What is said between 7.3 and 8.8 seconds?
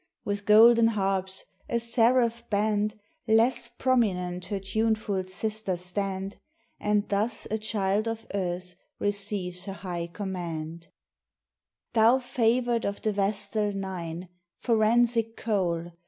a child of earth